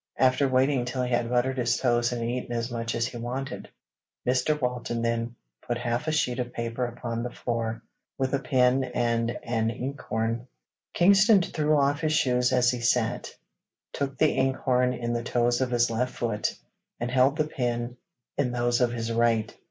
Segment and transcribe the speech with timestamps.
[0.17, 3.69] After waiting till he had buttered his toast and eaten as much as he wanted,
[4.27, 4.59] Mr.
[4.59, 7.83] Walton then 'put half a sheet of paper upon the floor,
[8.17, 10.47] with a pen and an ink horn.
[10.95, 13.31] Kingston threw off his shoes as he sat,
[13.93, 16.55] took the ink horn in the toes of his left foot,
[16.99, 17.95] and held the pen
[18.39, 19.55] in those of his right.